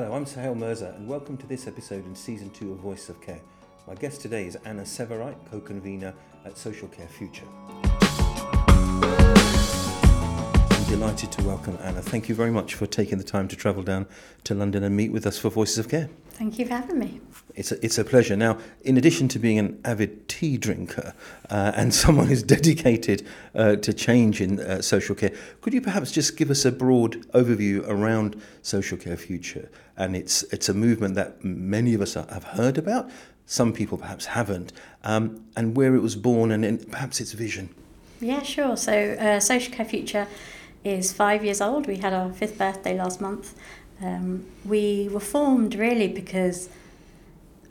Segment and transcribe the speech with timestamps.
[0.00, 3.20] Hello, I'm Suhail Mirza, and welcome to this episode in season two of Voice of
[3.20, 3.40] Care.
[3.88, 7.87] My guest today is Anna Severwright, co convenor at Social Care Future.
[10.98, 12.02] Delighted to welcome Anna.
[12.02, 14.08] Thank you very much for taking the time to travel down
[14.42, 16.10] to London and meet with us for Voices of Care.
[16.30, 17.20] Thank you for having me.
[17.54, 18.36] It's a, it's a pleasure.
[18.36, 21.14] Now, in addition to being an avid tea drinker
[21.50, 23.24] uh, and someone who's dedicated
[23.54, 27.24] uh, to change in uh, social care, could you perhaps just give us a broad
[27.30, 29.70] overview around Social Care Future?
[29.96, 33.08] And it's, it's a movement that many of us have heard about,
[33.46, 34.72] some people perhaps haven't,
[35.04, 37.72] um, and where it was born and, and perhaps its vision.
[38.20, 38.76] Yeah, sure.
[38.76, 40.26] So, uh, Social Care Future
[40.90, 41.86] is five years old.
[41.86, 43.54] We had our fifth birthday last month.
[44.00, 46.68] Um, we were formed really because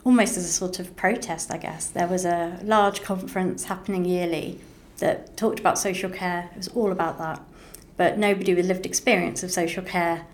[0.04, 1.86] almost as a sort of protest, I guess.
[1.86, 4.58] There was a large conference happening yearly
[4.98, 6.50] that talked about social care.
[6.52, 7.42] It was all about that.
[7.96, 10.26] But nobody with lived experience of social care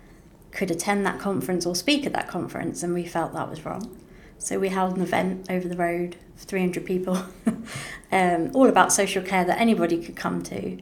[0.51, 3.97] could attend that conference or speak at that conference, and we felt that was wrong.
[4.37, 7.17] So we held an event over the road for 300 people,
[8.11, 10.79] um, all about social care that anybody could come to.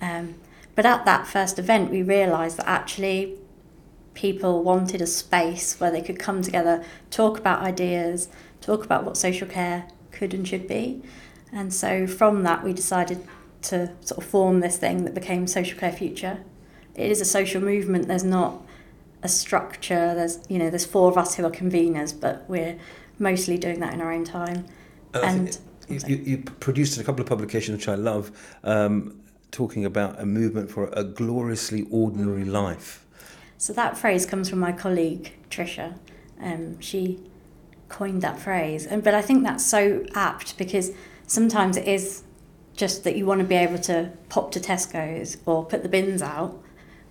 [0.00, 0.34] Um,
[0.74, 3.38] but at that first event, we realised that actually
[4.14, 8.28] people wanted a space where they could come together, talk about ideas,
[8.60, 11.02] talk about what social care could and should be.
[11.52, 13.26] And so from that, we decided
[13.62, 16.42] to sort of form this thing that became Social Care Future.
[16.94, 18.08] It is a social movement.
[18.08, 18.62] There's not
[19.22, 20.14] a structure.
[20.14, 22.78] There's you know there's four of us who are conveners, but we're
[23.18, 24.66] mostly doing that in our own time.
[25.14, 28.30] Uh, and you, you, you, produced a couple of publications which I love,
[28.64, 29.20] um,
[29.52, 33.06] talking about a movement for a gloriously ordinary life.
[33.58, 35.98] So that phrase comes from my colleague Trisha.
[36.40, 37.20] Um, she
[37.88, 40.90] coined that phrase, and but I think that's so apt because
[41.28, 42.24] sometimes it is
[42.74, 46.22] just that you want to be able to pop to Tesco's or put the bins
[46.22, 46.60] out,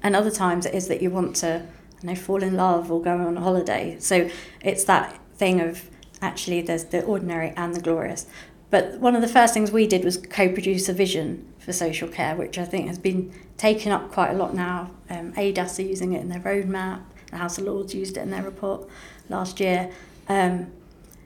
[0.03, 1.65] and other times it is that you want to,
[2.01, 3.95] you know, fall in love or go on a holiday.
[3.99, 4.29] So
[4.61, 5.89] it's that thing of
[6.21, 8.25] actually there's the ordinary and the glorious.
[8.71, 12.35] But one of the first things we did was co-produce a vision for social care,
[12.35, 14.91] which I think has been taken up quite a lot now.
[15.09, 17.01] Um, ADASS are using it in their roadmap.
[17.29, 18.89] The House of Lords used it in their report
[19.29, 19.91] last year.
[20.27, 20.71] Um,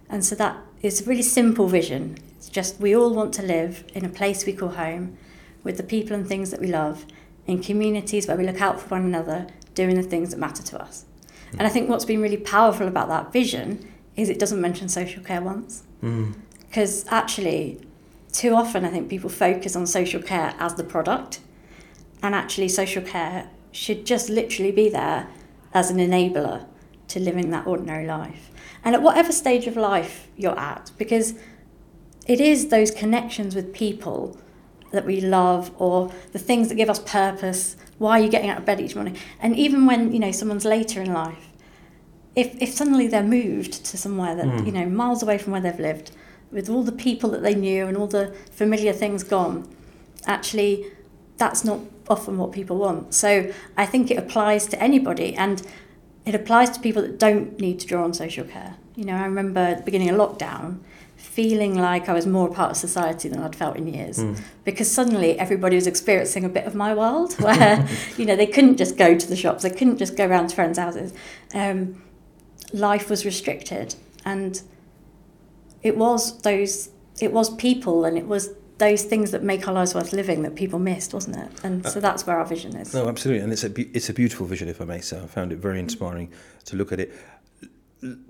[0.09, 2.18] and so that is a really simple vision.
[2.35, 5.18] It's just we all want to live in a place we call home
[5.63, 7.06] with the people and things that we love,
[7.47, 10.81] in communities where we look out for one another, doing the things that matter to
[10.81, 11.06] us.
[11.52, 11.59] Mm.
[11.59, 15.23] And I think what's been really powerful about that vision is it doesn't mention social
[15.23, 15.84] care once.
[16.02, 17.12] Because mm.
[17.12, 17.79] actually,
[18.35, 21.40] too often I think people focus on social care as the product,
[22.22, 25.28] and actually, social care should just literally be there
[25.73, 26.66] as an enabler
[27.09, 28.51] to living that ordinary life.
[28.84, 31.35] And at whatever stage of life you're at, because
[32.28, 34.38] it is those connections with people
[34.91, 38.59] that we love or the things that give us purpose why are you getting out
[38.59, 41.50] of bed each morning and even when you know someone's later in life
[42.35, 44.66] if, if suddenly they're moved to somewhere that mm.
[44.66, 46.12] you know miles away from where they've lived
[46.51, 49.67] with all the people that they knew and all the familiar things gone,
[50.25, 50.85] actually,
[51.38, 51.79] that's not
[52.09, 53.13] often what people want.
[53.13, 55.66] So I think it applies to anybody and
[56.25, 58.75] it applies to people that don't need to draw on social care.
[58.95, 60.79] You know, I remember at the beginning of lockdown
[61.17, 64.39] feeling like I was more a part of society than I'd felt in years mm.
[64.63, 68.78] because suddenly everybody was experiencing a bit of my world where, you know, they couldn't
[68.78, 71.13] just go to the shops, they couldn't just go around to friends' houses.
[71.53, 72.01] Um,
[72.73, 74.61] life was restricted and
[75.85, 76.90] it was those
[77.22, 80.56] it was people and it was those things that make our lives worth living that
[80.56, 81.50] people missed, wasn't it?
[81.63, 82.94] And so that's where our vision is.
[82.94, 85.22] No, absolutely, and it's a it's a beautiful vision, if I may say.
[85.22, 86.34] I found it very inspiring
[86.66, 87.13] to look at it.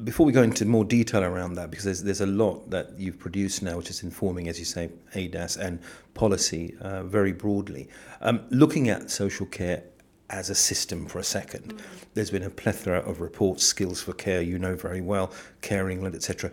[0.03, 3.17] Before we go into more detail around that, because there's there's a lot that you've
[3.17, 5.79] produced now, which is informing, as you say, ADASS and
[6.13, 7.87] policy uh, very broadly.
[8.21, 9.83] Um, looking at social care
[10.29, 11.81] as a system for a second, mm.
[12.13, 16.15] there's been a plethora of reports, skills for care, you know very well, Care England,
[16.15, 16.51] etc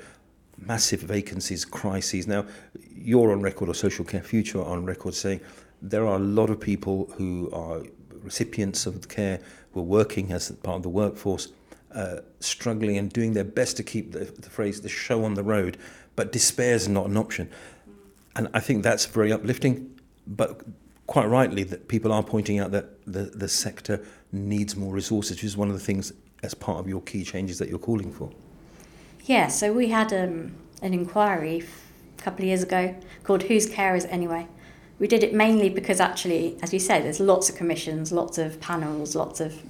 [0.67, 2.27] massive vacancies, crises.
[2.27, 2.47] Now,
[2.95, 5.41] you're on record, or Social Care Future on record, saying
[5.81, 7.83] there are a lot of people who are
[8.23, 9.41] recipients of care,
[9.73, 11.53] who are working as part of the workforce,
[11.95, 15.43] uh, struggling and doing their best to keep the, the phrase the show on the
[15.43, 15.77] road,
[16.17, 17.51] but despair is not an option.
[18.37, 20.63] And I think that's very uplifting, but
[21.07, 25.45] quite rightly that people are pointing out that the, the sector needs more resources, which
[25.45, 28.31] is one of the things as part of your key changes that you're calling for.
[29.27, 31.65] Yeah, so we had um, an inquiry
[32.19, 34.47] a couple of years ago called Whose Care Is Anyway?
[34.99, 38.61] We did it mainly because actually, as you said, there's lots of commissions, lots of
[38.61, 39.63] panels, lots of.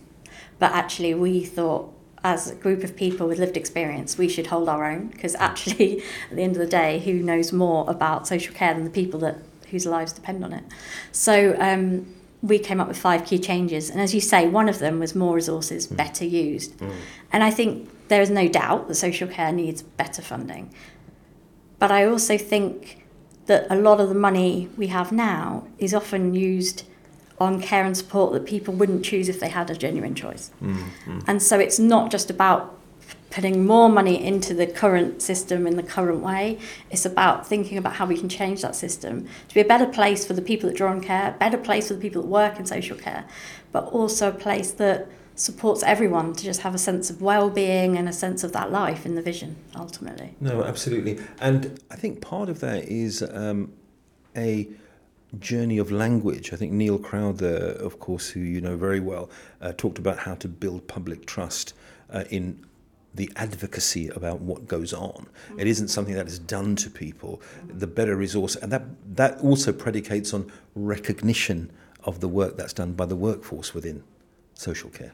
[0.58, 1.92] But actually, we thought
[2.24, 6.02] as a group of people with lived experience, we should hold our own because actually,
[6.30, 9.20] at the end of the day, who knows more about social care than the people
[9.20, 9.38] that
[9.70, 10.64] whose lives depend on it?
[11.12, 13.88] So um, we came up with five key changes.
[13.88, 15.96] And as you say, one of them was more resources, mm.
[15.96, 16.76] better used.
[16.78, 16.92] Mm.
[17.32, 20.72] And I think there is no doubt that social care needs better funding.
[21.82, 23.04] But I also think
[23.46, 26.84] that a lot of the money we have now is often used
[27.40, 30.52] on care and support that people wouldn't choose if they had a genuine choice.
[30.62, 31.18] Mm-hmm.
[31.26, 32.78] And so it's not just about
[33.30, 36.60] putting more money into the current system in the current way.
[36.92, 40.24] It's about thinking about how we can change that system to be a better place
[40.24, 42.60] for the people that draw on care, a better place for the people that work
[42.60, 43.24] in social care,
[43.72, 48.08] but also a place that supports everyone to just have a sense of well-being and
[48.08, 52.48] a sense of that life in the vision ultimately no absolutely and i think part
[52.48, 53.72] of that is um,
[54.36, 54.68] a
[55.38, 59.30] journey of language i think neil crowther of course who you know very well
[59.62, 61.72] uh, talked about how to build public trust
[62.10, 62.62] uh, in
[63.14, 65.26] the advocacy about what goes on.
[65.58, 67.42] It isn't something that is done to people.
[67.68, 68.84] The better resource, and that
[69.16, 71.70] that also predicates on recognition
[72.04, 74.02] of the work that's done by the workforce within
[74.54, 75.12] social care.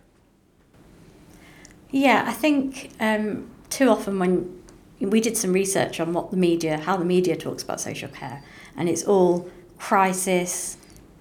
[1.90, 4.62] Yeah, I think um, too often when
[5.00, 8.42] we did some research on what the media, how the media talks about social care,
[8.76, 9.48] and it's all
[9.78, 10.76] crisis.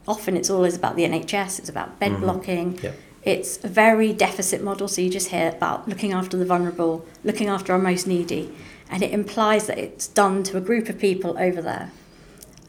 [0.08, 1.60] Often it's always about the NHS.
[1.60, 2.22] It's about bed mm-hmm.
[2.22, 2.80] blocking.
[2.82, 2.96] Yep.
[3.24, 4.88] It's a very deficit model.
[4.88, 8.54] So you just hear about looking after the vulnerable, looking after our most needy,
[8.90, 11.92] and it implies that it's done to a group of people over there.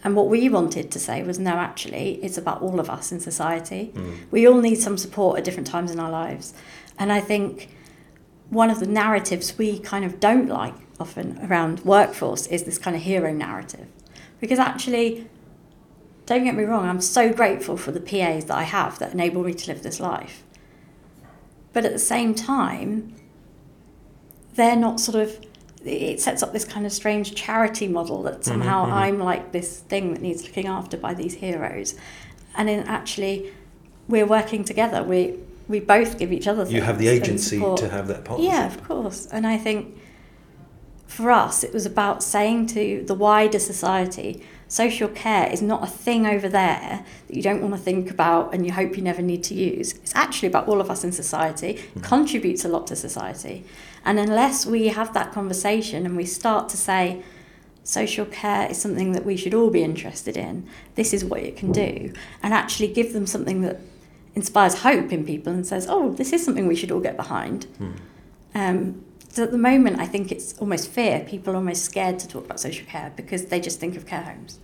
[0.05, 3.19] And what we wanted to say was no, actually, it's about all of us in
[3.19, 3.91] society.
[3.95, 4.19] Mm.
[4.31, 6.55] We all need some support at different times in our lives.
[6.99, 7.69] And I think
[8.51, 12.97] one of the narratives we kind of don't like often around workforce is this kind
[12.97, 13.87] of hero narrative.
[14.41, 15.29] Because actually,
[16.27, 19.43] don't get me wrong, I'm so grateful for the PAs that I have that enable
[19.43, 20.43] me to live this life.
[21.73, 23.15] But at the same time,
[24.55, 25.39] they're not sort of,
[25.85, 29.03] it sets up this kind of strange charity model that mm-hmm, somehow mm-hmm, mm-hmm.
[29.03, 31.95] I'm like this thing that needs looking after by these heroes.
[32.57, 33.53] And in actually,
[34.09, 35.03] we're working together.
[35.03, 38.53] We, we both give each other You have the agency to have that partnership.
[38.53, 39.27] Yeah, of course.
[39.27, 39.99] And I think
[41.07, 45.87] for us, it was about saying to the wider society, social care is not a
[45.87, 49.23] thing over there that you don't want to think about and you hope you never
[49.23, 49.95] need to use.
[49.95, 52.01] It's actually about all of us in society, mm-hmm.
[52.01, 53.65] contributes a lot to society.
[54.05, 57.23] And unless we have that conversation and we start to say,
[57.85, 61.57] social care is something that we should all be interested in, this is what it
[61.57, 62.13] can do,
[62.43, 63.81] and actually give them something that
[64.39, 67.65] inspires hope in people and says, oh, this is something we should all get behind.
[67.79, 67.93] Hmm.
[68.55, 71.21] Um, so at the moment, I think it's almost fear.
[71.29, 74.23] People are almost scared to talk about social care because they just think of care
[74.23, 74.59] homes.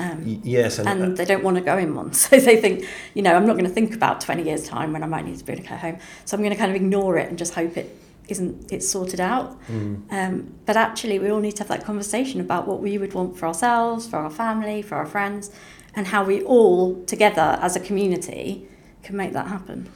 [0.00, 2.12] Um, yes, and, and uh, they don't want to go in one.
[2.24, 2.84] So they think,
[3.14, 5.38] you know, I'm not going to think about 20 years' time when I might need
[5.38, 5.98] to be in a care home.
[6.24, 7.96] So I'm going to kind of ignore it and just hope it
[8.28, 9.48] isn't it's sorted out.
[9.68, 10.12] Mm.
[10.12, 13.38] Um, but actually, we all need to have that conversation about what we would want
[13.38, 15.50] for ourselves, for our family, for our friends,
[15.94, 18.68] and how we all together as a community
[19.06, 19.88] can make that happen.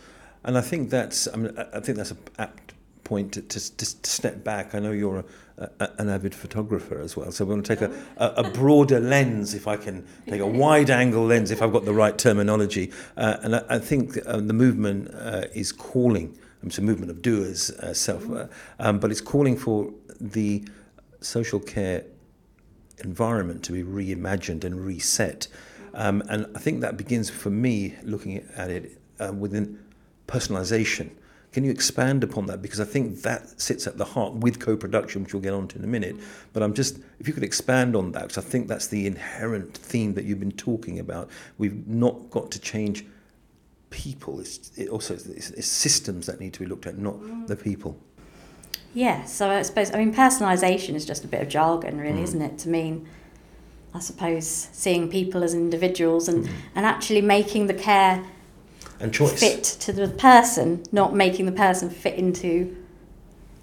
[0.44, 2.72] And I think that's I, mean, I think that's a apt
[3.04, 4.74] point to, to, to step back.
[4.74, 5.24] I know you're
[5.58, 8.50] a, a, an avid photographer as well, so we're going to take a, a, a
[8.50, 12.16] broader lens, if I can take a wide angle lens, if I've got the right
[12.16, 12.92] terminology.
[13.16, 16.38] Uh, and I, I think uh, the movement uh, is calling.
[16.62, 18.46] It's a movement of doers, uh, self, uh,
[18.78, 20.64] um, but it's calling for the
[21.20, 22.04] social care
[22.98, 25.48] environment to be reimagined and reset.
[25.94, 29.78] Um, and I think that begins for me looking at it uh, within
[30.26, 31.10] personalization.
[31.52, 32.62] Can you expand upon that?
[32.62, 35.66] Because I think that sits at the heart with co production, which we'll get on
[35.68, 36.16] to in a minute.
[36.52, 39.76] But I'm just, if you could expand on that, because I think that's the inherent
[39.76, 41.28] theme that you've been talking about.
[41.58, 43.04] We've not got to change
[43.90, 47.46] people, it's, it also it's, it's systems that need to be looked at, not mm.
[47.48, 47.98] the people.
[48.94, 52.24] Yeah, so I suppose, I mean, personalisation is just a bit of jargon, really, mm.
[52.24, 53.08] isn't it, to mean
[53.92, 56.54] I suppose, seeing people as individuals and, mm-hmm.
[56.76, 58.24] and actually making the care
[59.00, 59.40] and choice.
[59.40, 62.76] fit to the person, not making the person fit into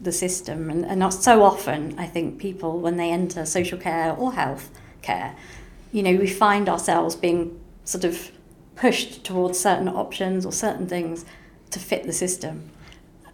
[0.02, 0.70] the system.
[0.70, 4.72] And, and not so often, I think people, when they enter social care or health
[5.02, 5.36] care,
[5.92, 8.32] you know, we find ourselves being sort of
[8.76, 11.26] pushed towards certain options or certain things
[11.72, 12.70] to fit the system.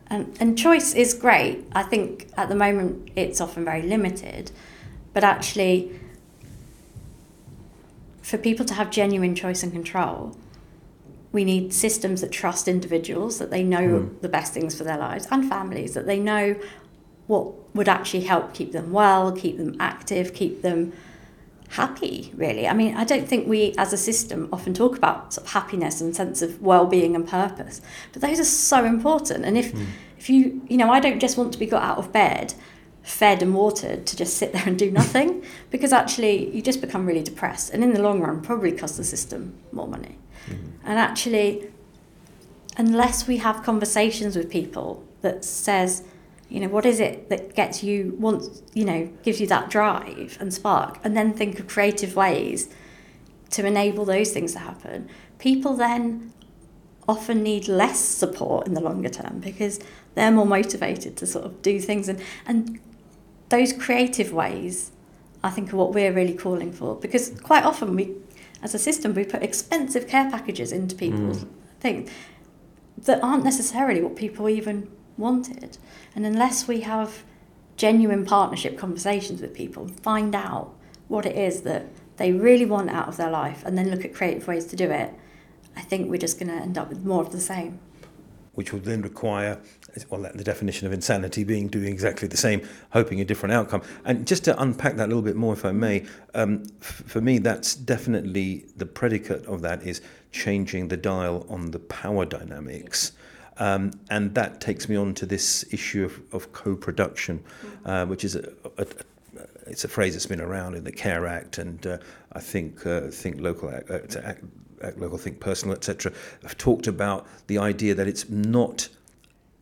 [0.08, 1.66] And, and choice is great.
[1.74, 4.52] I think at the moment it's often very limited,
[5.14, 6.00] but actually,
[8.22, 10.38] for people to have genuine choice and control,
[11.34, 14.22] we need systems that trust individuals, that they know mm.
[14.22, 16.56] the best things for their lives, and families, that they know
[17.28, 20.94] what would actually help keep them well, keep them active, keep them
[21.70, 22.68] happy, really.
[22.68, 26.00] I mean, I don't think we as a system often talk about sort of happiness
[26.00, 27.82] and sense of well-being and purpose,
[28.13, 29.44] but those are so important.
[29.44, 29.88] And if mm.
[30.20, 32.54] if you, you know, I don't just want to be got out of bed
[33.02, 37.06] fed and watered to just sit there and do nothing because actually you just become
[37.06, 40.18] really depressed and in the long run probably cost the system more money
[40.84, 41.72] And actually,
[42.78, 46.04] unless we have conversations with people that says,
[46.50, 50.38] you know, what is it that gets you wants, you know, gives you that drive
[50.40, 52.70] and spark, and then think of creative ways
[53.52, 55.10] to enable those things to happen.
[55.40, 56.34] People then
[57.08, 59.80] often need less support in the longer term because
[60.16, 62.80] they're more motivated to sort of do things and and
[63.50, 64.92] those creative ways
[65.44, 68.16] I think are what we're really calling for because quite often we
[68.63, 71.50] as a system we put expensive care packages into people's mm.
[71.79, 72.10] things
[72.98, 75.77] that aren't necessarily what people even wanted
[76.15, 77.24] and unless we have
[77.77, 80.74] genuine partnership conversations with people find out
[81.08, 81.86] what it is that
[82.17, 84.89] they really want out of their life and then look at creative ways to do
[84.89, 85.13] it
[85.75, 87.79] I think we're just going to end up with more of the same.
[88.53, 89.60] Which will then require,
[90.10, 93.82] well, the definition of insanity being doing exactly the same, hoping a different outcome.
[94.06, 97.22] And just to unpack that a little bit more, if I may, um, f- for
[97.22, 103.12] me, that's definitely the predicate of that is changing the dial on the power dynamics.
[103.58, 107.90] Um, and that takes me on to this issue of, of co-production, mm-hmm.
[107.90, 108.86] uh, which is a, a, a,
[109.68, 111.98] it's a phrase that's been around in the Care Act, and uh,
[112.32, 114.34] I think uh, think local act, uh,
[114.98, 118.90] local think personal, etc., have talked about the idea that it's not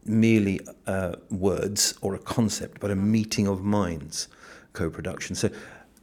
[0.06, 4.28] merely uh, words or a concept, but a meeting of minds,
[4.74, 5.36] co-production.
[5.36, 5.50] So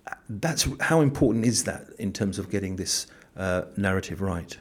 [0.06, 4.56] uh, that's how important is that in terms of getting this uh, narrative right?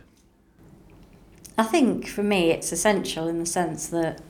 [1.58, 4.22] I think for me it's essential in the sense that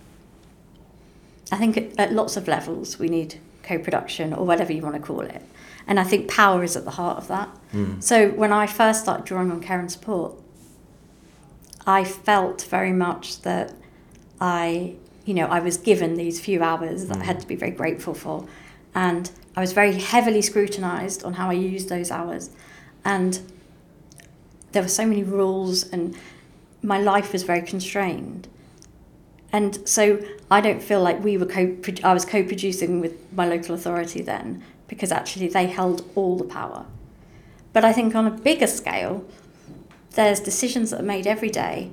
[1.51, 5.01] I think at, at lots of levels we need co-production or whatever you want to
[5.01, 5.41] call it.
[5.87, 7.49] And I think power is at the heart of that.
[7.73, 8.03] Mm.
[8.03, 10.35] So when I first started drawing on care and support,
[11.85, 13.73] I felt very much that
[14.39, 17.17] I, you know, I was given these few hours that.
[17.17, 17.41] I had mm.
[17.41, 18.47] to be very grateful for.
[18.93, 22.49] And I was very heavily scrutinized on how I used those hours.
[23.03, 23.39] And
[24.71, 26.15] there were so many rules and
[26.83, 28.47] my life was very constrained.
[29.51, 33.75] And so I don't feel like we were co I was co-producing with my local
[33.75, 36.85] authority then because actually they held all the power.
[37.73, 39.25] But I think on a bigger scale,
[40.11, 41.91] there's decisions that are made every day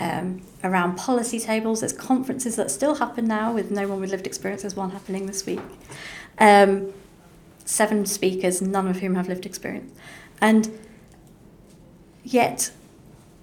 [0.00, 1.80] um, around policy tables.
[1.80, 4.62] There's conferences that still happen now with no one with lived experience.
[4.62, 5.60] There's one happening this week.
[6.38, 6.92] Um,
[7.64, 9.92] seven speakers, none of whom have lived experience.
[10.40, 10.78] And
[12.22, 12.72] yet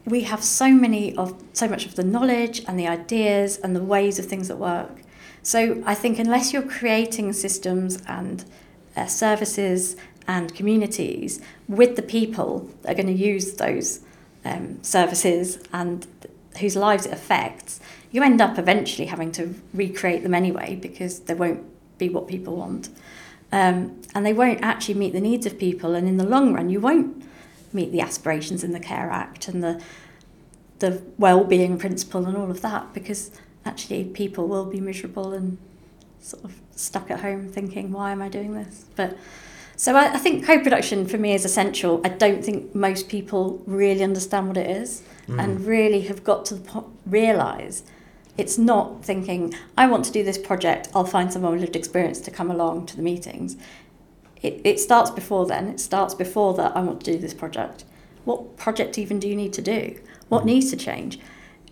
[0.06, 3.84] we have so many of so much of the knowledge and the ideas and the
[3.84, 5.02] ways of things that work.
[5.44, 8.46] So I think unless you're creating systems and
[8.96, 9.96] uh, services
[10.28, 14.02] and communities with the people that are going to use those
[14.46, 16.08] um, services and
[16.60, 17.80] whose lives it affects,
[18.12, 21.64] you end up eventually having to recreate them anyway because they won't
[21.98, 22.90] be what people want.
[23.52, 25.96] Um, and they won't actually meet the needs of people.
[25.96, 27.24] And in the long run, you won't
[27.74, 29.82] meet the aspirations in the Care Act and the
[30.80, 33.30] the well-being principle and all of that because
[33.66, 35.60] actually people will be miserable and
[36.20, 38.86] sort of stuck at home thinking, why am I doing this?
[38.96, 39.16] But
[39.76, 42.02] so I, I think co-production for me is essential.
[42.04, 45.44] I don't think most people really understand what it is mm.
[45.44, 47.84] and really have got to po- realise
[48.38, 52.20] it's not thinking, I want to do this project, I'll find someone with lived experience
[52.22, 53.58] to come along to the meetings.
[54.42, 55.68] It, it starts before then.
[55.68, 57.84] It starts before that I want to do this project.
[58.26, 60.00] What project even do you need to do?
[60.30, 60.48] What mm.
[60.48, 61.20] needs to change?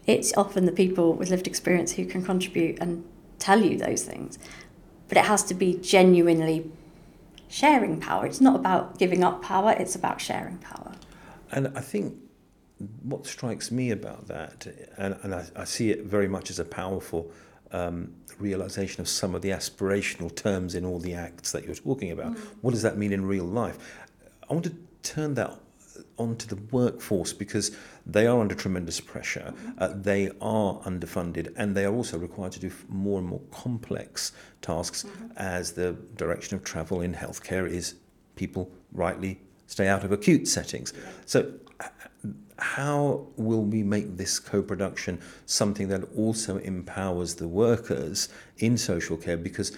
[0.06, 3.04] It's often the people with lived experience who can contribute and
[3.40, 4.38] tell you those things.
[5.08, 6.70] But it has to be genuinely
[7.48, 8.26] sharing power.
[8.26, 10.94] It's not about giving up power, it's about sharing power.
[11.52, 12.16] And I think
[13.04, 14.68] what strikes me about that,
[14.98, 17.32] and, and I, I see it very much as a powerful
[17.72, 22.12] um, realization of some of the aspirational terms in all the acts that you're talking
[22.12, 22.36] about.
[22.36, 22.40] Mm.
[22.62, 23.78] What does that mean in real life?
[24.50, 25.60] I want to turn that
[26.18, 29.54] onto the workforce because they are under tremendous pressure.
[29.78, 34.32] Uh, they are underfunded and they are also required to do more and more complex
[34.62, 35.28] tasks mm-hmm.
[35.38, 37.96] as the direction of travel in healthcare is
[38.36, 40.94] people rightly stay out of acute settings.
[41.26, 41.54] So,
[42.58, 49.18] how will we make this co production something that also empowers the workers in social
[49.18, 49.38] care?
[49.38, 49.72] Because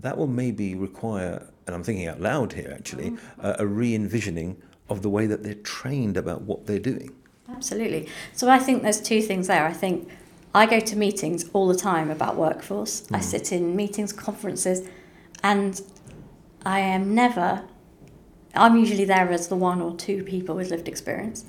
[0.00, 3.40] that will maybe require, and I'm thinking out loud here actually, mm-hmm.
[3.40, 7.10] uh, a re envisioning of the way that they're trained about what they're doing.
[7.48, 8.08] Absolutely.
[8.32, 9.64] So I think there's two things there.
[9.64, 10.08] I think
[10.54, 13.02] I go to meetings all the time about workforce.
[13.02, 13.16] Mm.
[13.16, 14.88] I sit in meetings, conferences,
[15.42, 15.80] and
[16.64, 17.62] I am never,
[18.56, 21.44] I'm usually there as the one or two people with lived experience.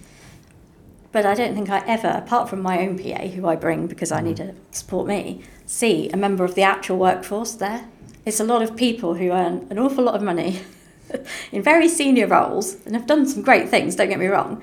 [1.12, 4.12] But I don't think I ever, apart from my own PA, who I bring because
[4.12, 7.88] I need to support me, see a member of the actual workforce there.
[8.26, 10.62] It's a lot of people who earn an awful lot of money
[11.52, 14.62] in very senior roles and have done some great things, don't get me wrong,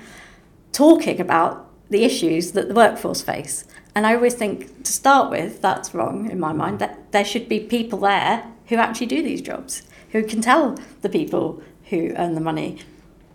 [0.72, 3.64] talking about the issues that the workforce face.
[3.94, 7.48] And I always think, to start with, that's wrong in my mind, that there should
[7.48, 12.34] be people there who actually do these jobs, who can tell the people who earn
[12.34, 12.78] the money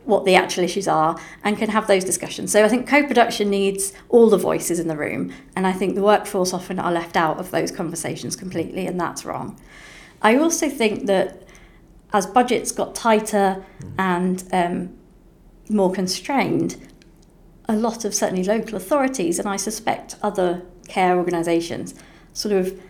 [0.09, 2.51] what the actual issues are and can have those discussions.
[2.51, 6.01] So I think co-production needs all the voices in the room and I think the
[6.01, 9.59] workforce often are left out of those conversations completely and that's wrong.
[10.21, 11.43] I also think that
[12.11, 13.63] as budgets got tighter
[13.97, 14.97] and um,
[15.69, 16.75] more constrained,
[17.65, 21.93] a lot of certainly local authorities and I suspect other care organisations
[22.33, 22.81] sort of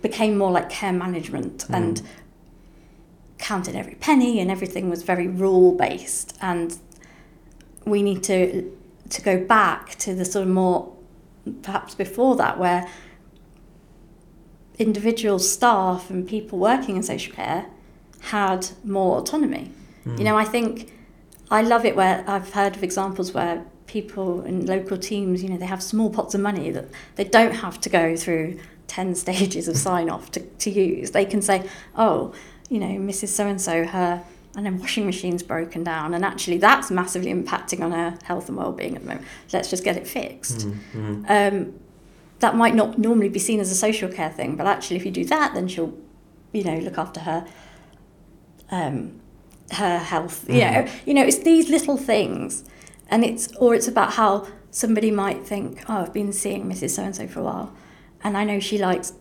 [0.00, 1.76] became more like care management mm.
[1.76, 2.02] and
[3.38, 6.78] counted every penny and everything was very rule based and
[7.84, 8.70] we need to
[9.08, 10.92] to go back to the sort of more
[11.62, 12.88] perhaps before that where
[14.78, 17.66] individual staff and people working in social care
[18.20, 19.70] had more autonomy.
[20.04, 20.18] Mm.
[20.18, 20.92] You know, I think
[21.50, 25.56] I love it where I've heard of examples where people in local teams, you know,
[25.56, 29.68] they have small pots of money that they don't have to go through 10 stages
[29.68, 31.12] of sign off to, to use.
[31.12, 32.34] They can say, oh,
[32.68, 33.28] you know, Mrs.
[33.28, 34.24] So and so, her
[34.56, 38.56] and then washing machine's broken down, and actually that's massively impacting on her health and
[38.56, 39.26] well-being at the moment.
[39.52, 40.66] Let's just get it fixed.
[40.66, 41.24] Mm-hmm.
[41.28, 41.78] Um,
[42.38, 45.10] that might not normally be seen as a social care thing, but actually, if you
[45.10, 45.96] do that, then she'll,
[46.52, 47.46] you know, look after her,
[48.70, 49.20] um,
[49.72, 50.48] her health.
[50.48, 52.64] You know, you know, it's these little things,
[53.08, 56.90] and it's or it's about how somebody might think, oh, I've been seeing Mrs.
[56.90, 57.76] So and so for a while,
[58.24, 59.12] and I know she likes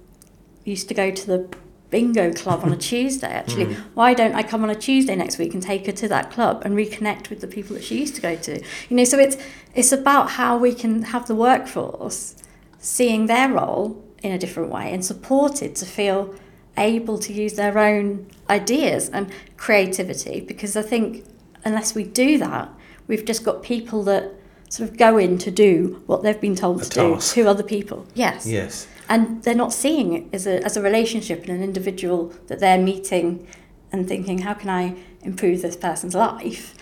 [0.64, 1.58] used to go to the
[1.96, 3.68] bingo club on a Tuesday, actually.
[3.68, 3.76] Mm.
[3.94, 6.62] Why don't I come on a Tuesday next week and take her to that club
[6.66, 8.62] and reconnect with the people that she used to go to?
[8.90, 9.38] You know, so it's
[9.74, 12.36] it's about how we can have the workforce
[12.80, 16.36] seeing their role in a different way and supported to feel
[16.78, 21.24] able to use their own ideas and creativity because I think
[21.64, 22.68] unless we do that,
[23.08, 24.34] we've just got people that
[24.70, 27.36] sort of go in to do what they've been told a to task.
[27.36, 28.06] do to other people.
[28.14, 28.46] Yes.
[28.46, 32.60] Yes and they're not seeing it as a, as a relationship and an individual that
[32.60, 33.48] they're meeting
[33.92, 36.76] and thinking how can i improve this person's life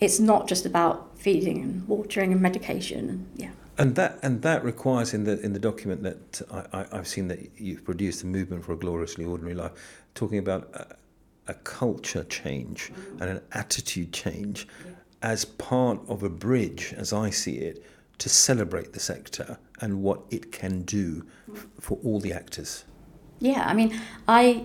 [0.00, 4.64] it's not just about feeding and watering and medication and yeah and that and that
[4.64, 8.26] requires in the in the document that I, I, I've seen that you've produced the
[8.26, 9.72] movement for a gloriously ordinary life,
[10.14, 10.96] talking about a,
[11.48, 14.92] a culture change and an attitude change yeah.
[15.22, 17.84] As part of a bridge, as I see it,
[18.18, 22.84] to celebrate the sector and what it can do f- for all the actors.
[23.38, 24.64] Yeah, I mean, I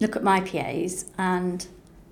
[0.00, 1.66] look at my PAs and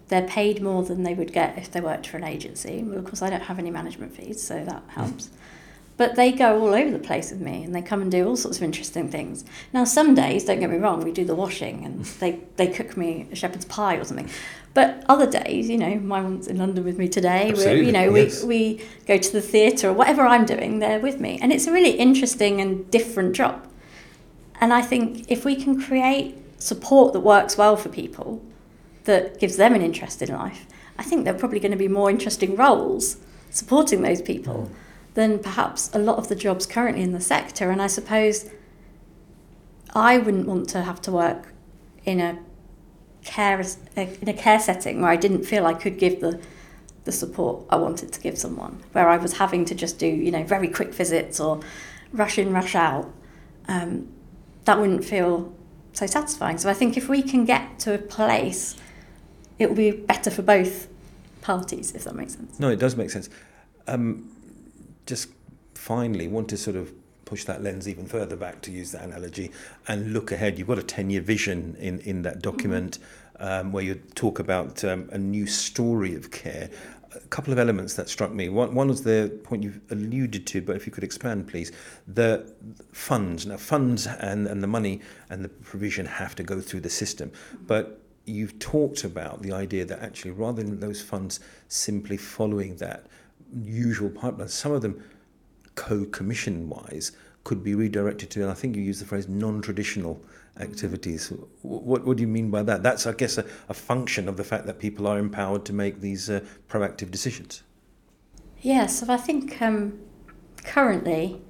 [0.08, 2.82] they're paid more than they would get if they worked for an agency.
[2.82, 4.90] Well, of course, I don't have any management fees, so that hmm.
[4.90, 5.30] helps.
[5.96, 8.36] But they go all over the place with me and they come and do all
[8.36, 9.44] sorts of interesting things.
[9.72, 12.96] Now, some days, don't get me wrong, we do the washing and they, they cook
[12.96, 14.28] me a shepherd's pie or something.
[14.74, 17.48] But other days, you know, my one's in London with me today.
[17.48, 18.42] Absolutely, we you know, yes.
[18.42, 21.38] we, we go to the theatre or whatever I'm doing, they're with me.
[21.40, 23.66] And it's a really interesting and different job.
[24.60, 28.42] And I think if we can create support that works well for people,
[29.04, 30.66] that gives them an interest in life,
[30.98, 33.16] I think there are probably going to be more interesting roles
[33.50, 34.68] supporting those people.
[34.70, 34.76] Mm
[35.16, 37.70] than perhaps a lot of the jobs currently in the sector.
[37.70, 38.48] And I suppose
[39.94, 41.54] I wouldn't want to have to work
[42.04, 42.38] in a
[43.24, 43.60] care
[43.96, 46.38] in a care setting where I didn't feel I could give the
[47.04, 50.30] the support I wanted to give someone, where I was having to just do you
[50.30, 51.60] know very quick visits or
[52.12, 53.10] rush in, rush out.
[53.68, 54.08] Um,
[54.66, 55.52] that wouldn't feel
[55.94, 56.58] so satisfying.
[56.58, 58.76] So I think if we can get to a place,
[59.58, 60.88] it will be better for both
[61.40, 62.60] parties, if that makes sense.
[62.60, 63.30] No, it does make sense.
[63.86, 64.36] Um,
[65.06, 65.28] just
[65.74, 66.92] finally want to sort of
[67.24, 69.50] push that lens even further back to use that analogy
[69.88, 70.58] and look ahead.
[70.58, 72.98] You've got a 10 year vision in, in that document
[73.40, 76.70] um, where you talk about um, a new story of care.
[77.14, 78.48] A couple of elements that struck me.
[78.48, 81.72] One, one was the point you've alluded to, but if you could expand, please.
[82.06, 82.52] The
[82.92, 83.46] funds.
[83.46, 87.32] Now, funds and, and the money and the provision have to go through the system.
[87.66, 93.06] But you've talked about the idea that actually, rather than those funds simply following that,
[93.64, 94.50] usual pipelines.
[94.50, 95.02] Some of them,
[95.74, 97.12] co-commission wise,
[97.44, 100.20] could be redirected to, and I think you use the phrase non-traditional
[100.58, 101.32] activities.
[101.62, 102.82] What, what do you mean by that?
[102.82, 106.00] That's, I guess, a, a function of the fact that people are empowered to make
[106.00, 107.62] these uh, proactive decisions.
[108.62, 109.98] Yes, so I think um,
[110.64, 111.40] currently,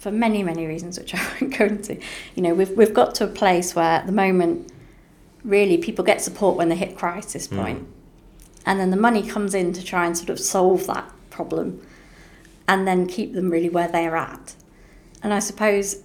[0.00, 2.00] for many, many reasons, which I won't go into,
[2.34, 4.72] you know, we've, we've got to a place where at the moment,
[5.44, 7.56] really people get support when they hit crisis hmm.
[7.56, 7.82] point.
[7.82, 7.97] Mm
[8.68, 11.80] and then the money comes in to try and sort of solve that problem
[12.68, 14.54] and then keep them really where they're at.
[15.22, 16.02] And I suppose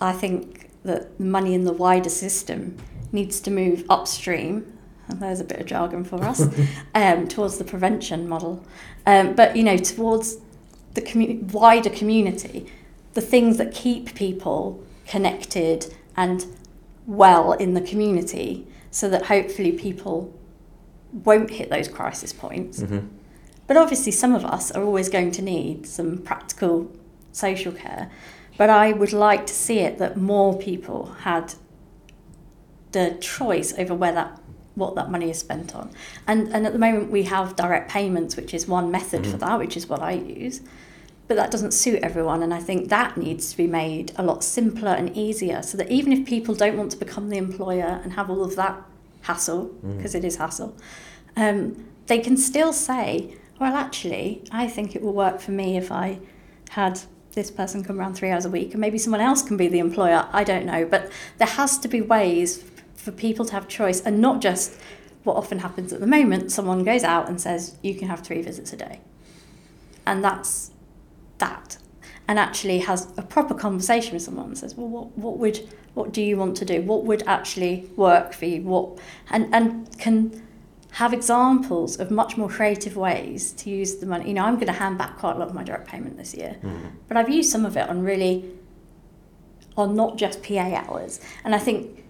[0.00, 2.78] I think that the money in the wider system
[3.10, 4.72] needs to move upstream.
[5.08, 6.44] And there's a bit of jargon for us
[6.94, 8.64] um, towards the prevention model,
[9.04, 10.36] um, but you know towards
[10.94, 12.72] the commu- wider community,
[13.14, 16.46] the things that keep people connected and
[17.04, 20.32] well in the community so that hopefully people
[21.12, 22.80] won't hit those crisis points.
[22.80, 23.06] Mm-hmm.
[23.66, 26.90] But obviously, some of us are always going to need some practical
[27.32, 28.10] social care.
[28.56, 31.54] But I would like to see it that more people had
[32.92, 34.40] the choice over where that
[34.74, 35.90] what that money is spent on.
[36.26, 39.32] And and at the moment we have direct payments, which is one method mm-hmm.
[39.32, 40.60] for that, which is what I use.
[41.28, 44.44] But that doesn't suit everyone, and I think that needs to be made a lot
[44.44, 48.12] simpler and easier so that even if people don't want to become the employer and
[48.12, 48.80] have all of that
[49.26, 50.18] hassle, because mm.
[50.18, 50.76] it is hassle,
[51.36, 55.90] um, they can still say, well, actually, I think it will work for me if
[55.90, 56.18] I
[56.70, 57.00] had
[57.32, 59.78] this person come around three hours a week, and maybe someone else can be the
[59.78, 60.28] employer.
[60.32, 60.86] I don't know.
[60.86, 64.74] But there has to be ways for people to have choice and not just
[65.24, 68.42] what often happens at the moment someone goes out and says, you can have three
[68.42, 69.00] visits a day.
[70.06, 70.70] And that's
[71.38, 71.78] that.
[72.28, 76.12] And actually has a proper conversation with someone and says, well, what, what would what
[76.12, 76.82] do you want to do?
[76.82, 78.62] What would actually work for you?
[78.62, 78.98] What
[79.30, 80.42] and, and can
[80.96, 84.28] have examples of much more creative ways to use the money.
[84.28, 86.34] You know, I'm going to hand back quite a lot of my direct payment this
[86.34, 86.90] year, mm.
[87.06, 88.50] but I've used some of it on really,
[89.76, 91.20] on not just PA hours.
[91.44, 92.02] And I think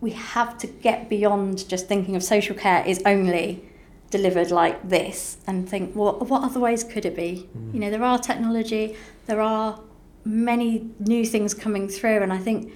[0.00, 3.67] we have to get beyond just thinking of social care is only
[4.10, 7.48] delivered like this and think, well, what other ways could it be?
[7.56, 7.74] Mm.
[7.74, 9.80] You know, there are technology, there are
[10.24, 12.72] many new things coming through, and I think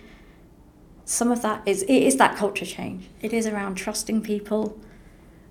[1.04, 3.08] some of that is it is that culture change.
[3.20, 4.80] It is around trusting people.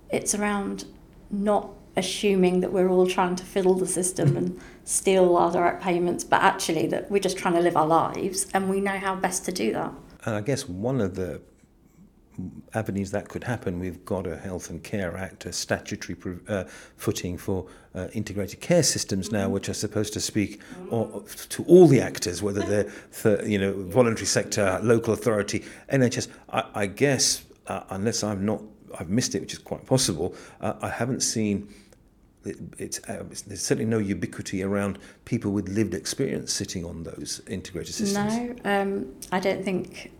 [0.10, 0.86] It's around
[1.30, 6.24] not assuming that we're all trying to fiddle the system and steal our direct payments,
[6.24, 9.46] but actually that we're just trying to live our lives and we know how best
[9.46, 9.94] to do that.
[10.26, 11.41] And I guess one of the
[12.73, 13.80] avenues that could happen.
[13.80, 16.65] We've got a Health and Care Act, a statutory uh,
[16.97, 21.88] footing for uh, integrated care systems now, which are supposed to speak or, to all
[21.88, 22.91] the actors, whether they're
[23.23, 26.27] th- you know voluntary sector, local authority, NHS.
[26.49, 28.62] I, I guess uh, unless I'm not,
[28.99, 30.36] I've missed it, which is quite possible.
[30.60, 31.73] Uh, I haven't seen.
[32.43, 37.41] It, it's, uh, there's certainly no ubiquity around people with lived experience sitting on those
[37.47, 38.36] integrated systems.
[38.36, 40.12] No, um, I don't think.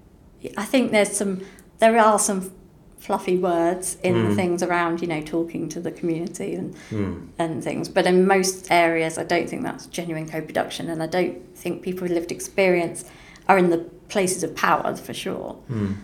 [0.58, 1.42] I think there's some
[1.82, 2.54] there are some
[3.00, 4.36] fluffy words in mm.
[4.36, 7.28] things around you know talking to the community and mm.
[7.40, 11.58] and things but in most areas I don't think that's genuine co-production and I don't
[11.58, 13.04] think people with lived experience
[13.50, 15.96] are in the places of power for sure mm.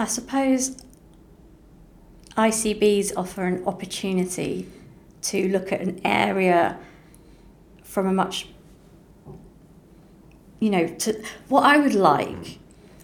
[0.00, 0.82] I suppose
[2.36, 4.66] ICBs offer an opportunity
[5.22, 6.76] to look at an area
[7.84, 8.48] from a much
[10.58, 12.58] you know to what I would like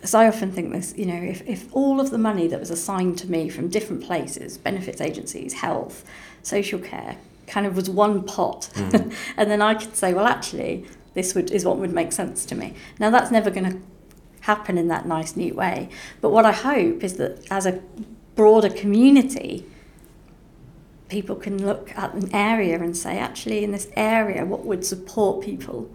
[0.08, 2.70] as I often think this, you know, if, if all of the money that was
[2.70, 6.02] assigned to me from different places, benefits agencies, health,
[6.42, 9.14] social care, kind of was one pot, mm.
[9.36, 12.54] and then I could say, well, actually, this would is what would make sense to
[12.54, 12.72] me.
[12.98, 13.78] Now that's never going to
[14.40, 15.90] happen in that nice, neat way.
[16.22, 17.82] But what I hope is that as a
[18.34, 19.66] broader community,
[21.10, 25.44] people can look at an area and say, actually, in this area, what would support
[25.44, 25.90] people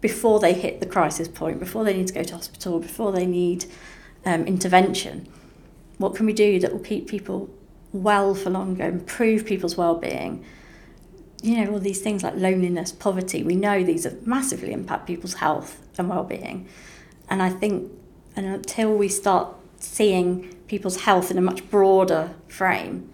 [0.00, 3.26] before they hit the crisis point, before they need to go to hospital, before they
[3.26, 3.66] need
[4.24, 5.28] um, intervention.
[5.98, 7.50] What can we do that will keep people
[7.92, 10.44] well for longer, improve people's well-being?
[11.42, 15.34] You know, all these things like loneliness, poverty, we know these are massively impact people's
[15.34, 16.68] health and well-being.
[17.28, 17.90] And I think
[18.38, 23.10] and until we start seeing people's health in a much broader frame,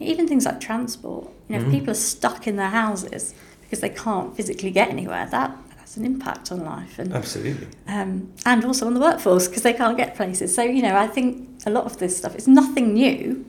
[0.00, 1.68] even things like transport, you know, mm-hmm.
[1.68, 5.56] if people are stuck in their houses because they can't physically get anywhere, that
[5.88, 7.66] has an impact on life and absolutely.
[7.86, 10.54] um, and also on the workforce because they can't get places.
[10.54, 13.44] So you know I think a lot of this stuff is nothing new.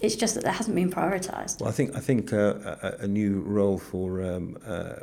[0.00, 3.06] It's just that it hasn't been prioritized well I think I think uh, a, a,
[3.06, 4.94] new role for um, uh,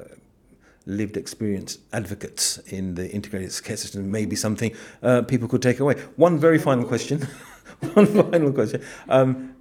[0.85, 5.79] lived experience advocates in the integrated care system may be something uh, people could take
[5.79, 5.95] away.
[6.15, 7.21] One very final question.
[7.93, 8.81] One final question.
[9.07, 9.55] Um,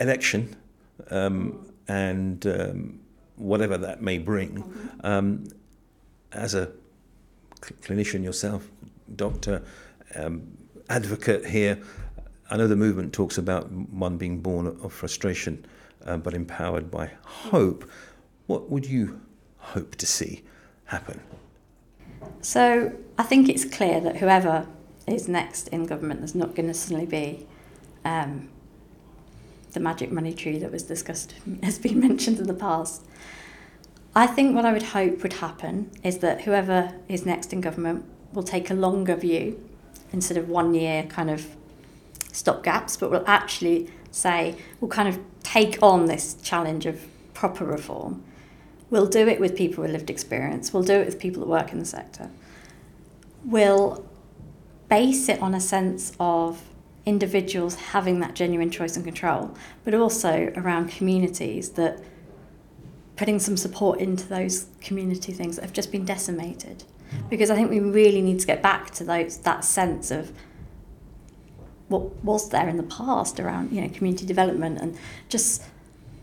[0.00, 0.56] election
[1.10, 3.00] um, and um,
[3.36, 4.64] whatever that may bring.
[6.34, 6.70] Um, as a
[7.62, 8.68] cl- clinician yourself,
[9.16, 9.62] doctor,
[10.14, 10.46] um,
[10.88, 11.80] advocate here,
[12.50, 15.64] I know the movement talks about one being born of frustration,
[16.04, 17.88] uh, but empowered by hope.
[18.46, 19.20] What would you
[19.58, 20.42] hope to see
[20.84, 21.20] happen?
[22.42, 24.66] So I think it's clear that whoever
[25.06, 27.46] is next in government is not going to suddenly be
[28.04, 28.48] um,
[29.72, 33.04] the magic money tree that was discussed, has been mentioned in the past.
[34.16, 38.04] I think what I would hope would happen is that whoever is next in government
[38.32, 39.60] will take a longer view
[40.12, 41.56] instead of one year kind of
[42.30, 48.22] stopgaps, but will actually say, we'll kind of take on this challenge of proper reform
[48.94, 50.72] We'll do it with people with lived experience.
[50.72, 52.30] We'll do it with people that work in the sector.
[53.44, 54.08] We'll
[54.88, 56.62] base it on a sense of
[57.04, 59.52] individuals having that genuine choice and control,
[59.84, 62.04] but also around communities that
[63.16, 66.84] putting some support into those community things that have just been decimated.
[67.30, 70.32] Because I think we really need to get back to those that sense of
[71.88, 74.98] what was there in the past around you know community development and
[75.28, 75.62] just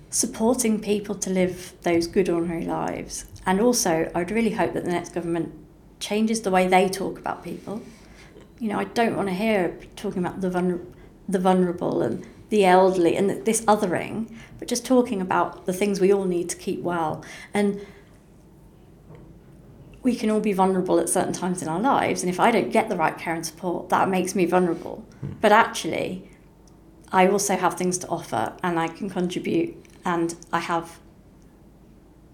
[0.09, 3.25] supporting people to live those good ordinary lives.
[3.45, 5.53] And also, I'd really hope that the next government
[5.99, 7.81] changes the way they talk about people.
[8.59, 10.85] You know, I don't want to hear talking about the, vulner-
[11.27, 16.13] the vulnerable and the elderly and this othering, but just talking about the things we
[16.13, 17.23] all need to keep well.
[17.53, 17.83] And
[20.03, 22.69] we can all be vulnerable at certain times in our lives, and if I don't
[22.69, 25.05] get the right care and support, that makes me vulnerable.
[25.25, 25.35] Mm.
[25.39, 26.29] But actually,
[27.11, 30.99] I also have things to offer and I can contribute and I have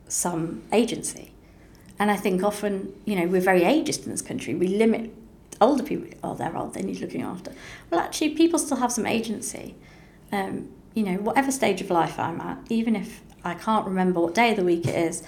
[0.07, 1.31] some agency.
[1.99, 4.53] And I think often, you know, we're very ageist in this country.
[4.53, 5.13] We limit
[5.59, 6.07] older people.
[6.23, 6.75] Oh, they're old.
[6.75, 7.53] They need looking after.
[7.89, 9.75] Well, actually, people still have some agency.
[10.31, 14.33] Um, you know, whatever stage of life I'm at, even if I can't remember what
[14.33, 15.23] day of the week it is,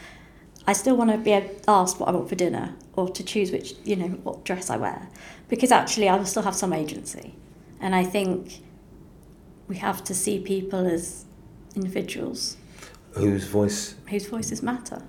[0.68, 1.34] I still want to be
[1.68, 4.78] asked what I want for dinner or to choose which, you know, what dress I
[4.78, 5.08] wear,
[5.48, 7.36] because actually I will still have some agency.
[7.80, 8.62] And I think
[9.68, 11.26] we have to see people as
[11.76, 12.58] individuals
[13.14, 15.02] whose voice whose voices matter.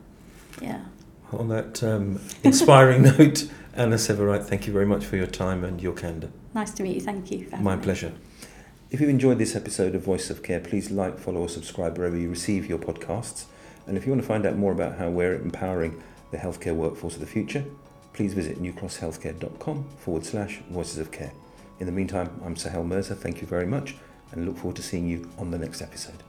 [0.60, 0.84] Yeah.
[1.32, 5.80] On that um, inspiring note, Anna Severwright, thank you very much for your time and
[5.80, 6.30] your candour.
[6.54, 7.00] Nice to meet you.
[7.00, 7.48] Thank you.
[7.60, 7.82] My me.
[7.82, 8.12] pleasure.
[8.90, 12.16] If you enjoyed this episode of Voice of Care, please like, follow, or subscribe wherever
[12.16, 13.44] you receive your podcasts.
[13.86, 17.14] And if you want to find out more about how we're empowering the healthcare workforce
[17.14, 17.64] of the future,
[18.14, 21.32] please visit newcrosshealthcare.com forward slash voices of care.
[21.78, 23.14] In the meantime, I'm Suhail Mirza.
[23.14, 23.94] Thank you very much
[24.32, 26.24] and look forward to seeing you on the next episode.